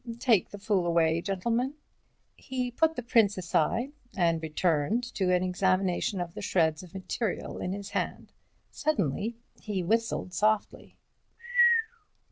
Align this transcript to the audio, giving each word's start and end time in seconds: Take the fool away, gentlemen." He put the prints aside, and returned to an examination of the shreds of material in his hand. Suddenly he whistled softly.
Take 0.17 0.49
the 0.49 0.57
fool 0.57 0.87
away, 0.87 1.21
gentlemen." 1.21 1.75
He 2.35 2.71
put 2.71 2.95
the 2.95 3.03
prints 3.03 3.37
aside, 3.37 3.91
and 4.17 4.41
returned 4.41 5.03
to 5.13 5.31
an 5.31 5.43
examination 5.43 6.19
of 6.19 6.33
the 6.33 6.41
shreds 6.41 6.81
of 6.81 6.95
material 6.95 7.59
in 7.59 7.71
his 7.71 7.91
hand. 7.91 8.33
Suddenly 8.71 9.37
he 9.61 9.83
whistled 9.83 10.33
softly. 10.33 10.97